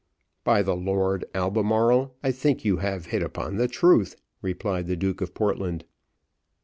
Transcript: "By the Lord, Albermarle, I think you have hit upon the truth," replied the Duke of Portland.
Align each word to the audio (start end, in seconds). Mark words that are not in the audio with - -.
"By 0.43 0.63
the 0.63 0.75
Lord, 0.75 1.25
Albermarle, 1.35 2.09
I 2.23 2.31
think 2.31 2.65
you 2.65 2.77
have 2.77 3.05
hit 3.05 3.21
upon 3.21 3.57
the 3.57 3.67
truth," 3.67 4.15
replied 4.41 4.87
the 4.87 4.95
Duke 4.97 5.21
of 5.21 5.35
Portland. 5.35 5.85